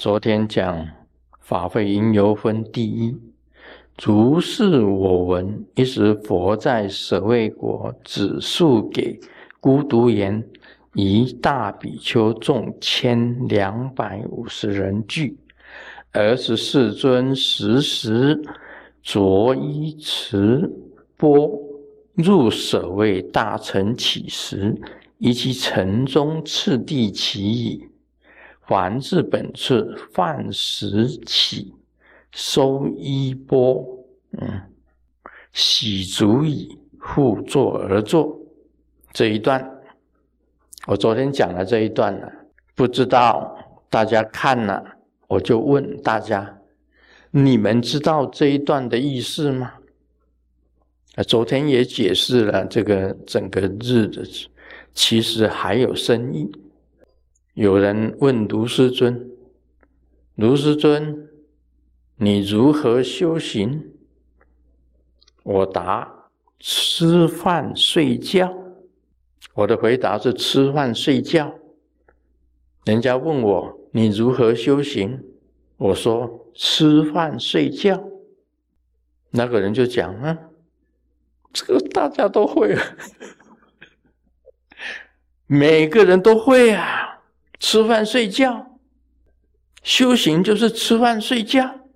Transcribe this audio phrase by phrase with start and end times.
[0.00, 0.88] 昨天讲
[1.40, 3.14] 法会因由分第一，
[3.98, 5.66] 足是我闻。
[5.74, 9.20] 一时佛在舍卫国，指述给
[9.60, 10.42] 孤独言：
[10.94, 15.36] 一大比丘众千两百五十人聚，
[16.12, 18.40] 而是世尊时时
[19.02, 20.66] 着衣持
[21.18, 21.60] 钵
[22.14, 24.74] 入舍卫大臣起时，
[25.18, 27.89] 以其城中次第起矣。
[28.70, 31.74] 还至本次饭食起，
[32.30, 33.84] 收衣钵，
[34.38, 34.62] 嗯，
[35.52, 38.38] 洗足矣，复坐而坐。
[39.12, 39.68] 这一段，
[40.86, 42.32] 我昨天讲了这一段了，
[42.76, 44.84] 不知道大家看了，
[45.26, 46.60] 我就问大家：
[47.32, 49.72] 你们知道这一段的意思吗？
[51.16, 54.48] 啊，昨天也解释了这个整个日子，
[54.94, 56.48] 其实还有深意。
[57.54, 59.30] 有人问卢师尊
[60.36, 61.28] ：“卢师尊，
[62.16, 63.92] 你如何修行？”
[65.42, 68.56] 我答：“吃饭睡觉。”
[69.54, 71.54] 我的回答是：“吃饭睡觉。”
[72.86, 75.22] 人家问我：“你如何修行？”
[75.76, 78.04] 我说：“吃饭睡觉。”
[79.32, 80.38] 那个人就讲：“啊，
[81.52, 82.76] 这个大家都会，
[85.46, 87.08] 每个人都会啊。”
[87.60, 88.80] 吃饭睡觉，
[89.82, 91.86] 修行就是吃饭睡觉，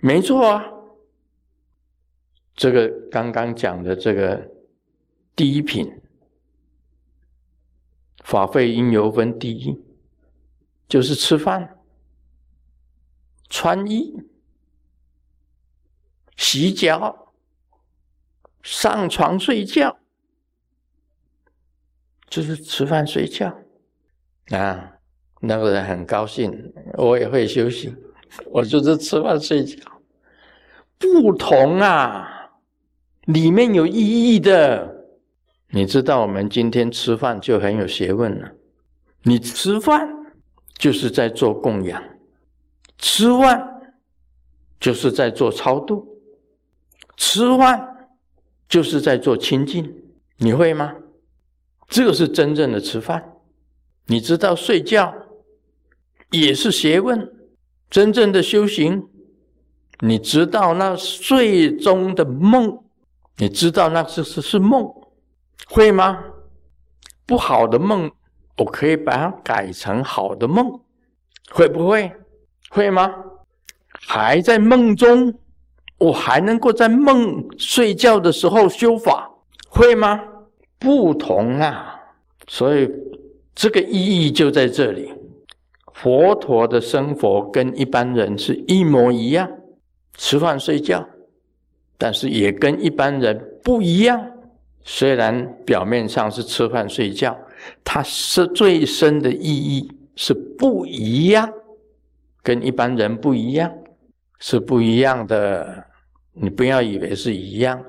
[0.00, 0.64] 没错啊。
[2.56, 4.50] 这个刚刚讲的这个
[5.36, 6.00] 第一品，
[8.24, 9.80] 法费因由分第一，
[10.88, 11.78] 就是吃饭、
[13.48, 14.16] 穿衣、
[16.36, 17.34] 洗脚、
[18.62, 19.98] 上床睡觉，
[22.28, 23.56] 就是吃饭睡觉。
[24.50, 24.92] 啊，
[25.40, 27.94] 那个人很高兴，我也会休息，
[28.50, 29.76] 我就是吃饭睡觉。
[30.98, 32.50] 不同啊，
[33.26, 34.96] 里面有意义的。
[35.70, 38.52] 你知道，我们今天吃饭就很有学问了。
[39.22, 40.08] 你吃饭
[40.78, 42.02] 就是在做供养，
[42.96, 43.68] 吃饭
[44.80, 46.20] 就是在做超度，
[47.16, 48.08] 吃饭
[48.66, 49.94] 就是在做清净。
[50.38, 50.94] 你会吗？
[51.88, 53.34] 这个是真正的吃饭。
[54.10, 55.14] 你知道睡觉
[56.30, 57.30] 也是学问，
[57.90, 59.06] 真正的修行，
[60.00, 62.84] 你知道那睡中的梦，
[63.36, 64.90] 你知道那是是是梦，
[65.68, 66.24] 会吗？
[67.26, 68.10] 不好的梦，
[68.56, 70.80] 我可以把它改成好的梦，
[71.50, 72.10] 会不会？
[72.70, 73.14] 会吗？
[74.00, 75.34] 还在梦中，
[75.98, 79.30] 我还能够在梦睡觉的时候修法，
[79.68, 80.18] 会吗？
[80.78, 82.00] 不同啊，
[82.46, 82.90] 所以。
[83.58, 85.12] 这个意义就在这里，
[85.94, 89.50] 佛陀的生活跟一般人是一模一样，
[90.14, 91.04] 吃饭睡觉，
[91.98, 94.24] 但是也跟一般人不一样。
[94.82, 97.36] 虽然表面上是吃饭睡觉，
[97.82, 101.52] 它是最深的意义是不一样，
[102.44, 103.76] 跟一般人不一样，
[104.38, 105.84] 是不一样的。
[106.32, 107.84] 你不要以为是一样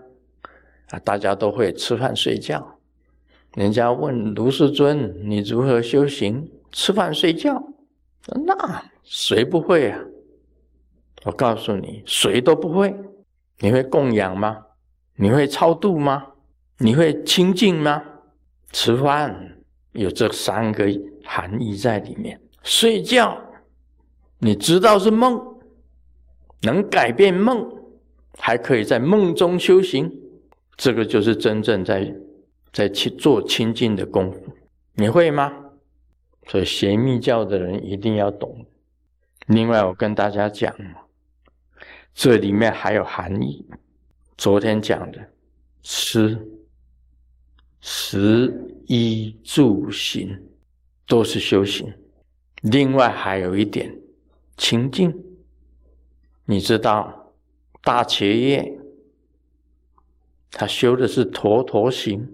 [0.89, 2.78] 啊，大家都会吃饭睡觉。
[3.55, 6.49] 人家问卢世尊：“你如何修行？
[6.71, 7.61] 吃饭睡觉？
[8.45, 9.99] 那谁不会啊？
[11.25, 12.95] 我告诉你，谁都不会。
[13.57, 14.57] 你会供养吗？
[15.15, 16.27] 你会超度吗？
[16.77, 18.01] 你会清净吗？
[18.71, 19.57] 吃饭
[19.93, 20.85] 有这三个
[21.23, 22.39] 含义在里面。
[22.61, 23.35] 睡觉，
[24.37, 25.41] 你知道是梦，
[26.61, 27.67] 能改变梦，
[28.37, 30.09] 还可以在梦中修行。
[30.77, 32.15] 这个就是真正在。”
[32.71, 34.53] 在去做清净的功夫，
[34.93, 35.51] 你会吗？
[36.47, 38.65] 所以学密教的人一定要懂。
[39.47, 40.75] 另外，我跟大家讲，
[42.13, 43.65] 这里面还有含义。
[44.37, 45.19] 昨天讲的
[45.83, 46.39] 吃、
[47.81, 48.53] 食、
[48.87, 50.41] 衣、住、行，
[51.05, 51.93] 都是修行。
[52.61, 53.95] 另外还有一点
[54.57, 55.13] 清净。
[56.45, 57.33] 你知道
[57.81, 58.79] 大茄叶，
[60.51, 62.27] 他修的是陀陀行。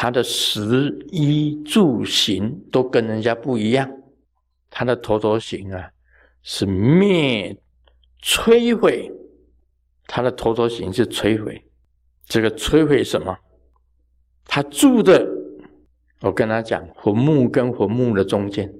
[0.00, 3.90] 他的食衣住行都跟人家不一样，
[4.70, 5.90] 他的陀陀行啊
[6.40, 7.60] 是灭
[8.22, 9.10] 摧毁，
[10.06, 11.60] 他的陀陀行是摧毁，
[12.26, 13.36] 这个摧毁什么？
[14.44, 15.28] 他住的，
[16.20, 18.72] 我跟他讲，坟墓跟坟墓的中间，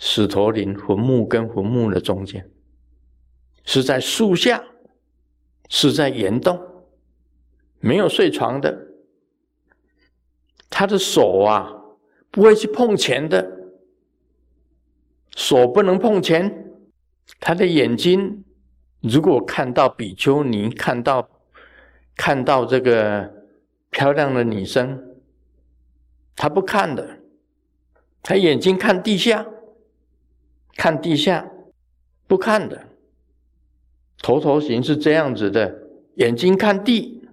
[0.00, 2.50] 石陀林坟墓跟坟墓的中间，
[3.64, 4.64] 是在树下，
[5.68, 6.60] 是在岩洞，
[7.78, 8.88] 没有睡床的。
[10.76, 11.72] 他的手啊，
[12.32, 13.48] 不会去碰钱的，
[15.36, 16.72] 手不能碰钱，
[17.38, 18.42] 他的眼睛
[19.00, 21.28] 如果看到比丘尼，看到
[22.16, 23.32] 看到这个
[23.90, 25.00] 漂亮的女生，
[26.34, 27.20] 他不看的，
[28.20, 29.46] 他眼睛看地下，
[30.74, 31.48] 看地下，
[32.26, 32.88] 不看的。
[34.18, 35.72] 头头型是这样子的，
[36.16, 37.28] 眼睛看地，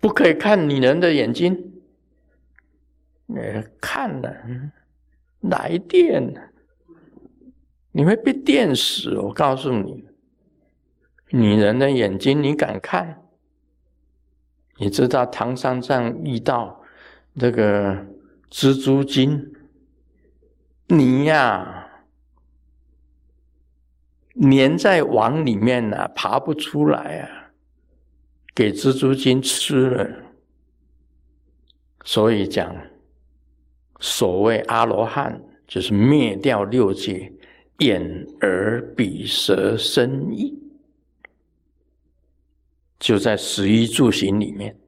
[0.00, 1.72] 不可以看女人的眼睛。
[3.28, 4.34] 呃，看了
[5.40, 6.50] 来电。
[7.96, 9.16] 你会被电死！
[9.18, 10.04] 我告诉你，
[11.30, 13.22] 女人的眼睛你敢看？
[14.78, 16.82] 你知道唐三藏遇到
[17.34, 18.04] 那个
[18.50, 19.54] 蜘蛛精，
[20.88, 21.88] 你呀
[24.42, 27.52] 粘在网里面呢，爬不出来啊，
[28.52, 30.10] 给蜘蛛精吃了。
[32.04, 32.76] 所以讲，
[34.00, 37.32] 所谓阿罗汉，就是灭掉六界。
[37.78, 40.56] 眼、耳、鼻、舌、身、意，
[43.00, 44.78] 就在十一住行里面。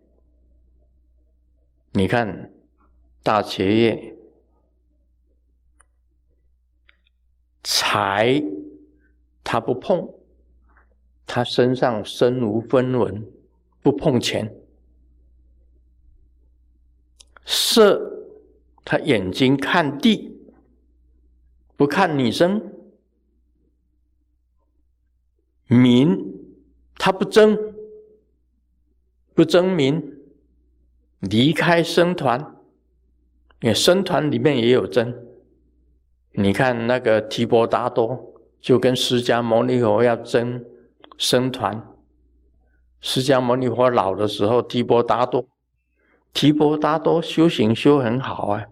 [1.91, 2.53] 你看
[3.25, 4.15] 大茄叶，
[7.65, 8.41] 财
[9.43, 10.09] 他不碰，
[11.27, 13.27] 他身上身无分文，
[13.83, 14.47] 不碰钱；
[17.45, 18.16] 色
[18.87, 20.39] 他眼睛看地，
[21.77, 22.73] 不看女生。
[25.67, 26.17] 民，
[26.95, 27.59] 他不争，
[29.35, 30.01] 不争民，
[31.19, 32.39] 离开僧团，
[33.61, 35.13] 因为僧团里面也有争。
[36.31, 40.65] 你看那个提婆达多，就跟释迦牟尼佛要争
[41.19, 41.85] 僧团。
[43.01, 45.49] 释迦牟尼佛老的时候，提婆达多，
[46.33, 48.67] 提婆达多修行修很好啊，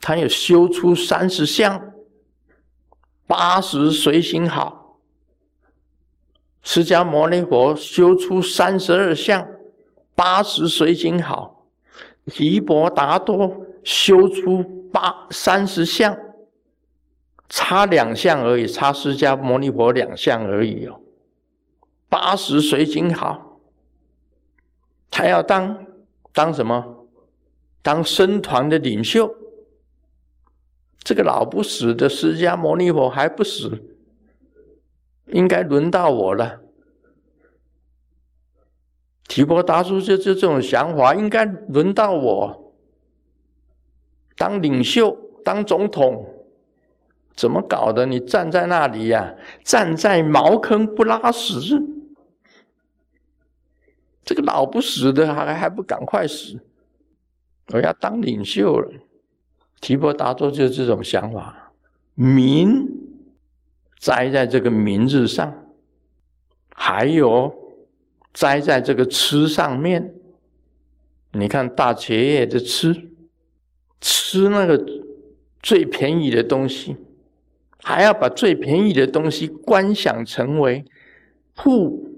[0.00, 1.92] 他有修出三十相，
[3.26, 5.00] 八十随行好。
[6.62, 9.46] 释迦牟尼佛修出三十二相，
[10.14, 11.66] 八十随行好；
[12.26, 14.62] 提婆达多修出
[14.92, 16.16] 八三十相，
[17.48, 21.00] 差两项而已，差释迦牟尼佛两项而已哦。
[22.08, 23.60] 八十随行好，
[25.10, 25.86] 他要当
[26.32, 27.06] 当什么？
[27.82, 29.34] 当僧团的领袖。
[31.00, 33.96] 这个老不死的释迦牟尼佛还不死。
[35.26, 36.60] 应该轮到我了。
[39.28, 42.74] 提婆达多就就这种想法，应该轮到我
[44.38, 45.14] 当领袖、
[45.44, 46.26] 当总统，
[47.36, 48.06] 怎么搞的？
[48.06, 51.60] 你站在那里呀，站在茅坑不拉屎，
[54.24, 56.58] 这个老不死的还还不赶快死？
[57.74, 58.90] 我要当领袖了。
[59.80, 61.72] 提婆达多就这种想法，
[62.14, 63.06] 民。
[64.00, 65.52] 栽在这个名字上，
[66.72, 67.52] 还有
[68.32, 70.14] 栽在这个吃上面。
[71.32, 72.94] 你看大企业的吃，
[74.00, 74.80] 吃那个
[75.60, 76.96] 最便宜的东西，
[77.82, 80.84] 还要把最便宜的东西观想成为
[81.56, 82.08] 富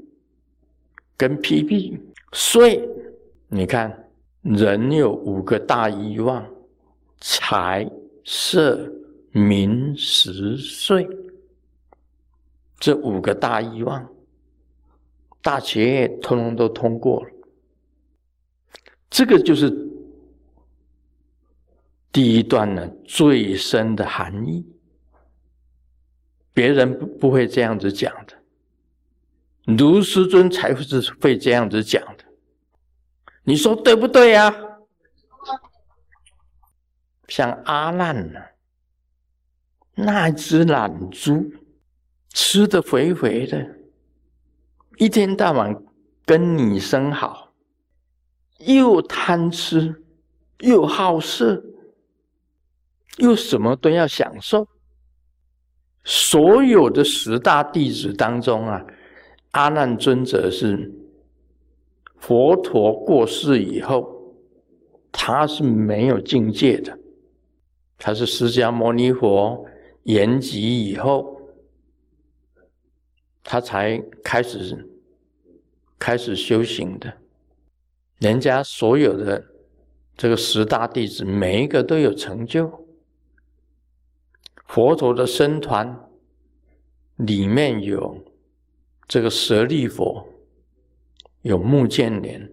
[1.17, 1.99] 跟屁屁。
[2.33, 2.87] 所以
[3.49, 4.11] 你看，
[4.43, 6.47] 人有五个大欲望：
[7.21, 7.89] 财、
[8.25, 8.91] 色、
[9.33, 11.09] 名、食、睡。
[12.79, 14.11] 这五个大欲望，
[15.43, 17.31] 大企业通通都通过了。
[19.11, 19.71] 这个就是
[22.11, 24.65] 第一段呢最深的含义。
[26.55, 32.25] 别人不不会这样子讲的，卢师尊才会是会这样子讲的。
[33.45, 34.55] 你说对不对呀？
[37.31, 38.41] 像阿难呢，
[39.95, 41.51] 那只懒猪。
[42.33, 43.75] 吃的肥肥的，
[44.99, 45.83] 一天到晚
[46.25, 47.53] 跟女生好，
[48.59, 50.05] 又贪吃，
[50.61, 51.65] 又好色，
[53.19, 54.69] 又什么都要享受。
[56.05, 58.87] 所有的十大弟子当中啊，
[59.51, 60.89] 阿难尊者是
[62.17, 64.37] 佛陀过世以后，
[65.11, 66.97] 他是没有境界的，
[68.01, 69.65] 他是释迦牟尼佛
[70.03, 71.37] 延吉以后。
[73.43, 74.89] 他才开始
[75.99, 77.13] 开始修行的，
[78.19, 79.45] 人家所有的
[80.17, 82.87] 这个十大弟子，每一个都有成就。
[84.67, 85.99] 佛陀的僧团
[87.17, 88.25] 里面有
[89.09, 90.29] 这个舍利佛，
[91.43, 92.53] 有目犍连，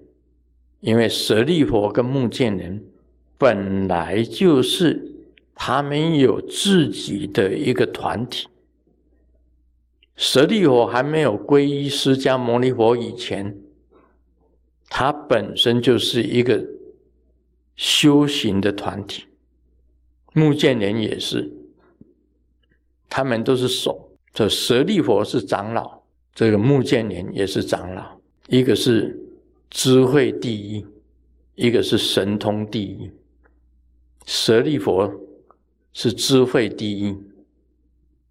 [0.79, 2.81] 因为舍利佛跟目犍连
[3.37, 5.06] 本来就是
[5.59, 8.47] 他们有自己的一个团体。
[10.15, 13.57] 舍利佛还没有皈依释迦牟尼佛以前，
[14.87, 16.63] 他本身就是一个
[17.75, 19.25] 修行的团体。
[20.33, 21.51] 目犍连也是，
[23.09, 24.11] 他们都是手。
[24.31, 28.19] 这舍利佛是长老，这个目犍连也是长老。
[28.47, 29.19] 一个是
[29.71, 30.85] 智慧第一，
[31.55, 33.11] 一个是神通第一。
[34.25, 35.11] 舍利佛
[35.99, 37.17] 是智慧第一，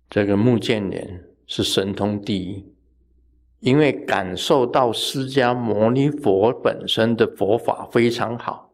[0.09, 2.65] 这个目犍连是神通第一。
[3.59, 8.71] 因为感受到释迦牟尼佛本身的佛法非常好，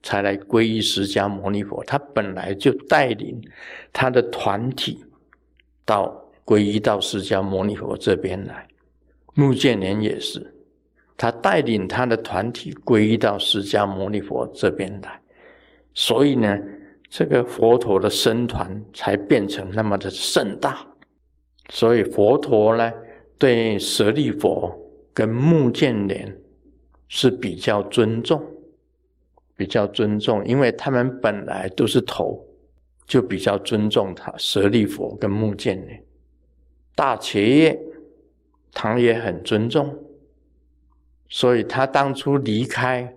[0.00, 1.82] 才来皈依释迦牟尼佛。
[1.88, 3.42] 他本来就带领
[3.92, 5.04] 他的团体
[5.84, 6.22] 到。
[6.44, 8.68] 皈依到释迦牟尼佛这边来，
[9.34, 10.54] 目犍连也是，
[11.16, 15.20] 他带领他的团体皈依到释迦牟尼佛这边来，
[15.92, 16.56] 所以呢，
[17.08, 20.86] 这个佛陀的僧团才变成那么的盛大。
[21.70, 22.92] 所以佛陀呢，
[23.38, 24.72] 对舍利佛
[25.12, 26.36] 跟目犍连
[27.08, 28.40] 是比较尊重，
[29.56, 32.44] 比较尊重，因为他们本来都是头，
[33.06, 36.04] 就比较尊重他舍利佛跟目犍连。
[36.94, 37.78] 大企业，
[38.72, 39.96] 他也很尊重，
[41.28, 43.15] 所以他当初离开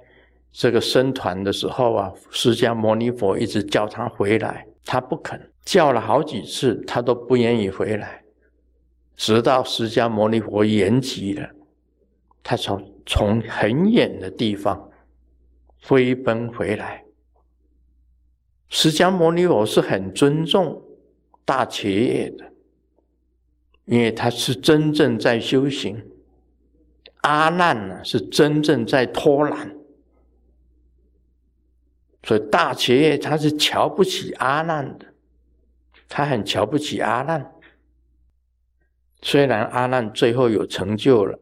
[0.52, 8.24] 这个僧团的时候啊，释迦牟尼佛一直叫他回来，他不肯，叫了好几次，他都不愿意回来，
[9.16, 11.50] 直到释迦牟尼佛延吉了，
[12.44, 14.90] 他从从很远的地方
[15.82, 17.04] 飞奔回来。
[18.68, 20.82] 释迦牟尼佛是很尊重
[21.46, 22.46] 大企业的。
[23.86, 26.00] 因为他是真正在修行，
[27.22, 29.76] 阿难呢是真正在偷懒，
[32.24, 35.06] 所以大企业他是瞧不起阿难的，
[36.08, 37.54] 他很瞧不起阿难。
[39.22, 41.40] 虽然阿难最后有成就了，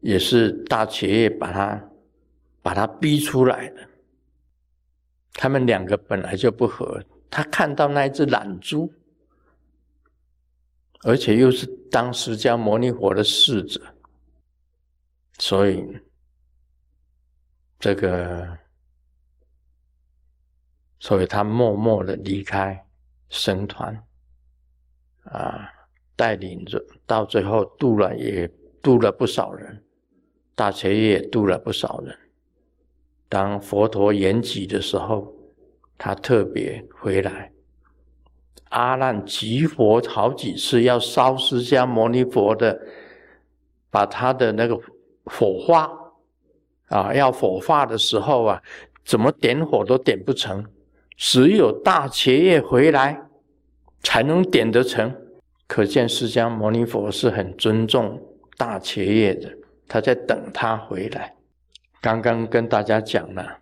[0.00, 1.88] 也是大企业把他
[2.62, 3.88] 把他逼出来的。
[5.32, 8.92] 他们两个本来就不和，他看到那一只懒猪。
[11.02, 13.80] 而且又是当释迦牟尼佛的侍者，
[15.38, 15.86] 所以
[17.78, 18.58] 这个，
[20.98, 22.84] 所以他默默的离开
[23.28, 23.94] 僧团，
[25.24, 25.68] 啊，
[26.16, 28.50] 带领着到最后渡了也
[28.82, 29.84] 渡了不少人，
[30.54, 32.16] 大彻也渡了不少人。
[33.28, 35.34] 当佛陀延吉的时候，
[35.98, 37.52] 他特别回来。
[38.70, 42.80] 阿难集佛好几次要烧释迦牟尼佛的，
[43.90, 44.78] 把他的那个
[45.24, 45.90] 火化
[46.88, 48.62] 啊，要火化的时候啊，
[49.04, 50.64] 怎么点火都点不成，
[51.16, 53.28] 只有大伽叶回来
[54.02, 55.14] 才能点得成。
[55.66, 58.22] 可见释迦牟尼佛是很尊重
[58.56, 59.52] 大伽叶的，
[59.88, 61.34] 他在等他回来。
[62.00, 63.58] 刚刚跟大家讲了。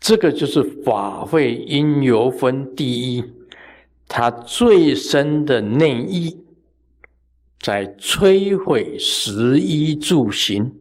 [0.00, 3.24] 这个就是法会因由分第一，
[4.08, 6.44] 它最深的内意，
[7.60, 10.74] 在摧毁十一住行，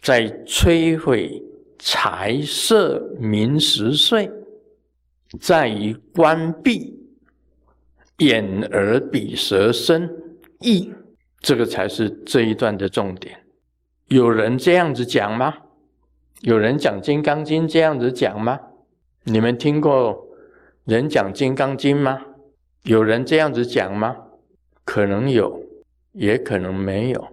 [0.00, 1.42] 在摧毁
[1.88, 4.28] 财色名食睡，
[5.38, 6.98] 在于关闭
[8.18, 10.10] 眼耳鼻舌身
[10.58, 10.92] 意，
[11.38, 13.38] 这个才是这一段的重点。
[14.08, 15.54] 有人这样子讲吗？
[16.40, 18.58] 有人讲《金刚经》这样子讲吗？
[19.22, 20.26] 你们听过
[20.86, 22.20] 人讲《金刚经》吗？
[22.82, 24.16] 有人这样子讲吗？
[24.84, 25.62] 可能有，
[26.10, 27.28] 也可能没有。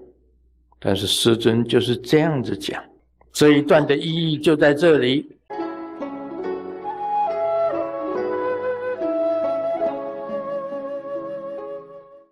[0.80, 2.84] 但是师尊就是这样子讲，
[3.34, 5.33] 这一段的意义就在这里。